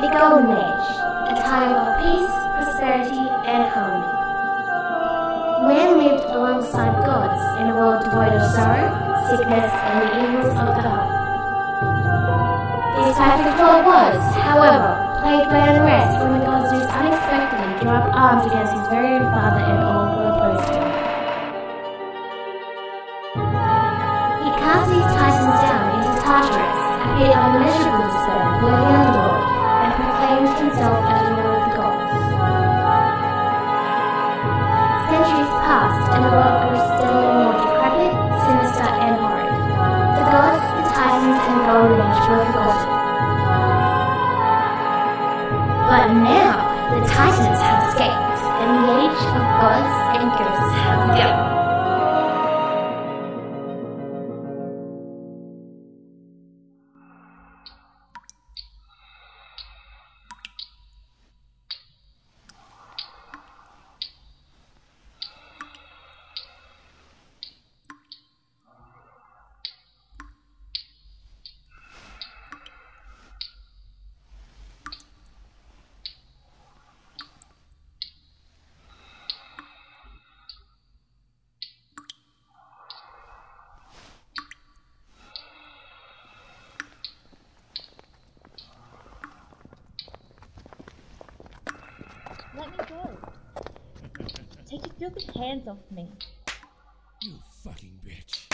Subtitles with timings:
[0.00, 0.88] the Golden Age,
[1.32, 4.12] a time of peace, prosperity, and harmony.
[5.64, 8.92] Man lived alongside gods in a world devoid of sorrow,
[9.24, 11.08] sickness, and the evils of the heart.
[12.92, 18.12] This perfect world was, however, plagued by unrest when the gods Zeus unexpectedly drew up
[18.12, 20.88] arms against his very own father and all who opposed him.
[24.44, 29.55] He cast these titans down into Tartarus, a pit of immeasurable despair below the underworld,
[30.26, 32.14] proclaimed himself as ruler of the gods.
[35.06, 39.54] Centuries passed, and the world grew steadily more decrepit, sinister, and horrid.
[40.18, 42.90] The gods, the titans, and the golden age were forgotten.
[45.86, 46.58] But now,
[46.90, 51.45] the titans have escaped, and the age of gods and ghosts have begun.
[92.56, 93.18] Let me go.
[94.64, 96.10] Take your filthy hands off me.
[97.22, 98.46] You fucking bitch.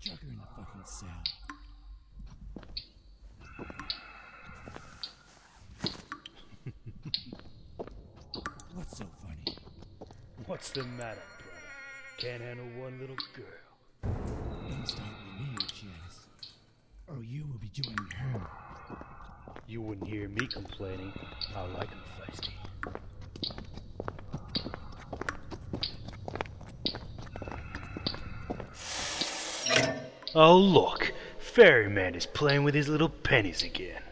[0.00, 1.22] Chuck her in the fucking cell.
[8.74, 9.56] What's so funny?
[10.46, 11.62] What's the matter, brother?
[12.18, 13.44] Can't handle one little girl.
[14.02, 16.26] Don't start with me, Janice.
[17.06, 18.46] Or you will be joining her.
[19.78, 21.12] You wouldn't hear me complaining.
[21.54, 22.50] I like 'em feisty.
[30.34, 31.12] Oh, look!
[31.38, 34.02] Ferryman is playing with his little pennies again.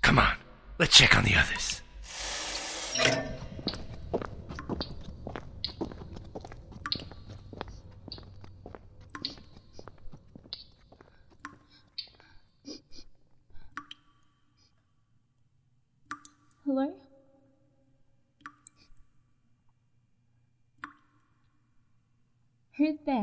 [0.00, 0.36] Come on,
[0.78, 1.82] let's check on the others.
[22.76, 23.22] Who's there?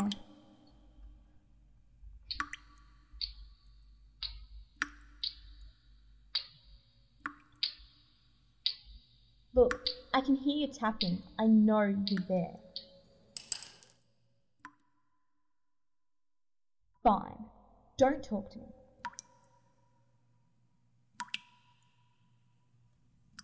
[9.53, 11.21] Look, I can hear you tapping.
[11.37, 12.57] I know you're there.
[17.03, 17.45] Fine.
[17.97, 18.65] Don't talk to me.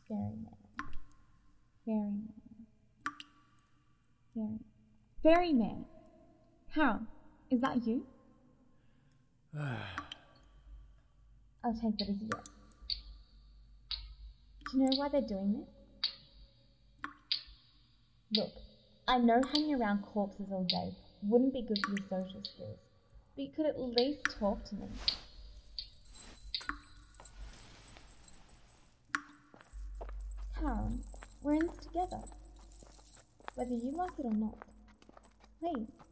[0.08, 0.56] Ferryman.
[1.86, 2.34] Ferryman.
[4.34, 4.60] Ferry.
[5.22, 5.86] Ferryman.
[6.80, 7.02] How?
[7.52, 8.06] Is that you?
[9.60, 9.76] I'll
[11.74, 12.42] take that as a yes.
[14.72, 15.68] Do you know why they're doing this?
[18.32, 18.54] Look,
[19.10, 22.80] I know hanging around corpses all day wouldn't be good for your social skills,
[23.36, 24.88] but you could at least talk to me.
[30.58, 31.04] Charon,
[31.44, 32.22] we're in this together.
[33.56, 34.56] Whether you like it or not.
[35.60, 36.09] Please, talk to me.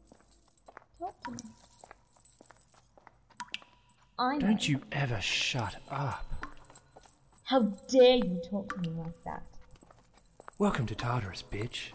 [4.18, 4.38] I.
[4.38, 6.24] Don't you ever shut up.
[7.44, 9.42] How dare you talk to me like that?
[10.58, 11.90] Welcome to Tartarus, bitch.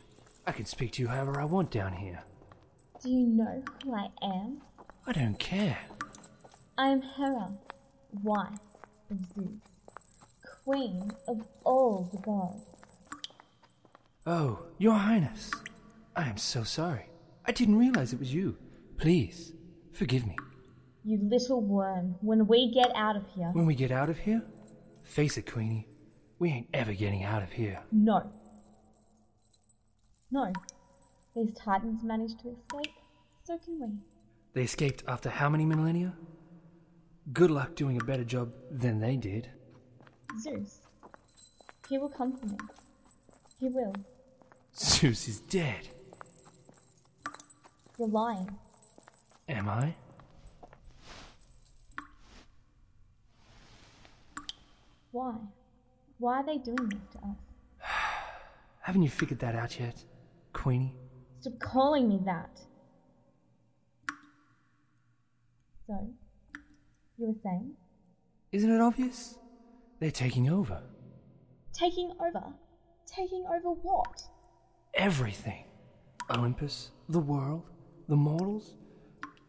[0.47, 2.23] I can speak to you however I want down here.
[3.03, 4.61] Do you know who I am?
[5.05, 5.79] I don't care.
[6.77, 7.51] I am Hera,
[8.23, 8.47] wife
[9.11, 9.59] of Zeus,
[10.63, 12.63] queen of all the gods.
[14.25, 15.51] Oh, Your Highness.
[16.15, 17.07] I am so sorry.
[17.45, 18.57] I didn't realize it was you.
[18.97, 19.53] Please,
[19.91, 20.35] forgive me.
[21.03, 23.49] You little worm, when we get out of here.
[23.51, 24.41] When we get out of here,
[25.03, 25.87] face it, Queenie,
[26.39, 27.81] we ain't ever getting out of here.
[27.91, 28.31] No.
[30.31, 30.51] No.
[31.35, 32.93] These titans managed to escape,
[33.43, 33.87] so can we.
[34.53, 36.13] They escaped after how many millennia?
[37.31, 39.49] Good luck doing a better job than they did.
[40.39, 40.79] Zeus.
[41.89, 42.57] He will come for me.
[43.59, 43.93] He will.
[44.77, 45.89] Zeus is dead.
[47.97, 48.57] You're lying.
[49.49, 49.93] Am I?
[55.11, 55.35] Why?
[56.17, 57.35] Why are they doing this to us?
[58.81, 60.01] Haven't you figured that out yet,
[60.53, 60.95] Queenie?
[61.41, 62.59] Stop calling me that.
[65.87, 66.09] So,
[67.17, 67.73] you were saying?
[68.53, 69.37] Isn't it obvious?
[69.99, 70.81] They're taking over.
[71.73, 72.43] Taking over?
[73.05, 74.23] Taking over what?
[74.93, 75.65] Everything.
[76.29, 77.69] Olympus, the world,
[78.07, 78.75] the mortals.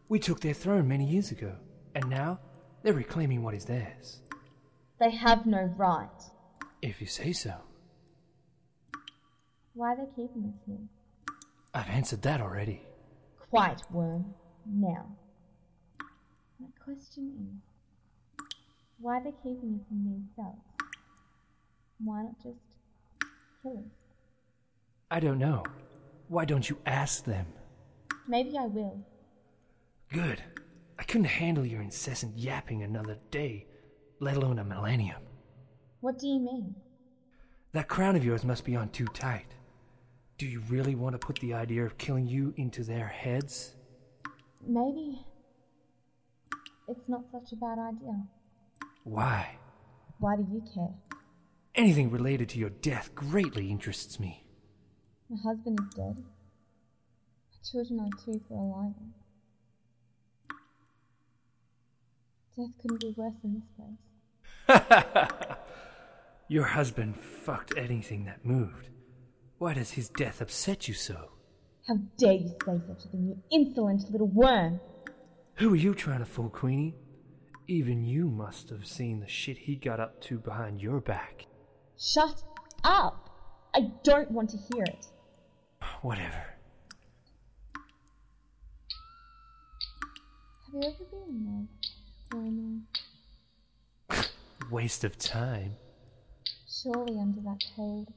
[0.07, 1.55] We took their throne many years ago,
[1.95, 2.39] and now
[2.83, 4.19] they're reclaiming what is theirs.
[4.99, 6.09] They have no right.
[6.81, 7.55] If you say so.
[9.73, 10.77] Why are they keeping us here?
[11.73, 12.83] I've answered that already.
[13.49, 14.33] Quite, Worm.
[14.65, 15.07] Now,
[16.59, 17.33] my question
[18.39, 18.45] is,
[18.99, 20.55] why are they keeping us in these cells?
[22.03, 22.57] Why not just
[23.61, 23.91] kill us?
[25.09, 25.63] I don't know.
[26.27, 27.47] Why don't you ask them?
[28.27, 29.05] Maybe I will.
[30.11, 30.41] Good.
[30.97, 33.67] I couldn't handle your incessant yapping another day,
[34.19, 35.21] let alone a millennium.
[35.99, 36.75] What do you mean?
[37.73, 39.53] That crown of yours must be on too tight.
[40.37, 43.75] Do you really want to put the idea of killing you into their heads?
[44.65, 45.25] Maybe
[46.87, 48.23] it's not such a bad idea.
[49.03, 49.57] Why?
[50.19, 50.93] Why do you care?
[51.75, 54.45] Anything related to your death greatly interests me.
[55.29, 56.23] My husband is dead.
[57.51, 59.13] My children are too for a lion.
[62.57, 63.61] Death couldn't be worse than
[64.67, 64.81] this place.
[66.47, 68.89] Your husband fucked anything that moved.
[69.57, 71.31] Why does his death upset you so?
[71.87, 74.79] How dare you say such a thing, you insolent little worm!
[75.55, 76.95] Who are you trying to fool, Queenie?
[77.67, 81.47] Even you must have seen the shit he got up to behind your back.
[81.99, 82.43] Shut
[82.83, 83.29] up!
[83.73, 85.07] I don't want to hear it.
[86.01, 86.43] Whatever.
[90.65, 91.67] Have you ever been in love?
[94.71, 95.75] Waste of time.
[96.67, 98.11] Surely under that cold,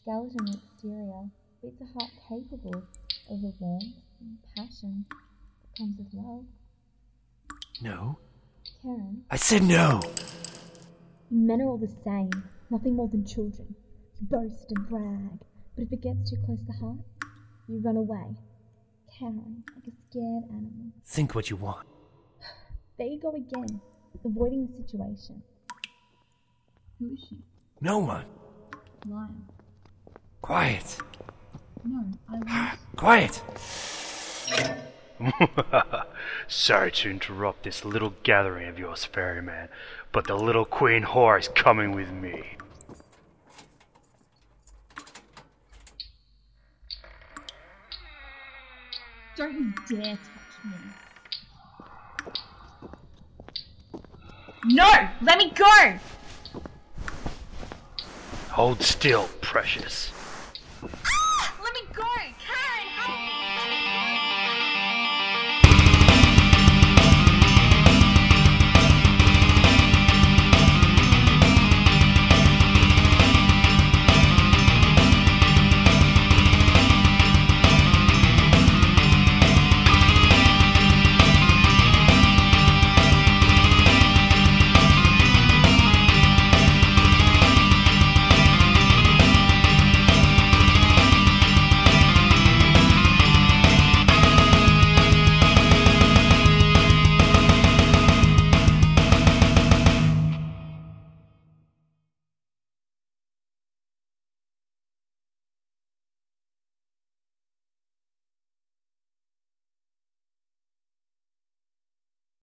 [0.00, 1.30] skeleton exterior
[1.62, 2.82] beats a heart capable
[3.30, 3.84] of the warmth
[4.20, 6.44] and passion that comes with love.
[7.80, 8.18] No.
[8.82, 10.00] Charon, I said no!
[11.30, 12.30] men are all the same,
[12.70, 13.74] nothing more than children.
[14.20, 15.38] You boast and brag,
[15.76, 16.98] but if it gets too close to the heart,
[17.68, 18.36] you run away.
[19.18, 20.92] Charon, like a scared animal.
[21.04, 21.86] Think what you want.
[22.98, 23.80] There you go again,
[24.24, 25.42] avoiding the situation.
[26.98, 27.36] Who is she?
[27.82, 28.24] No one.
[29.06, 29.28] Liar.
[30.40, 30.96] Quiet.
[31.84, 32.78] No, I want.
[32.96, 33.42] Quiet.
[36.48, 39.68] Sorry to interrupt this little gathering of yours, ferryman,
[40.12, 42.56] but the little queen whore is coming with me.
[49.36, 51.05] Don't you dare touch me.
[54.66, 55.08] No!
[55.22, 55.98] Let me go!
[58.50, 60.10] Hold still, precious.